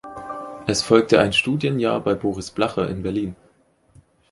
[0.65, 3.35] Es folgte ein Studienjahr bei Boris Blacher in Berlin.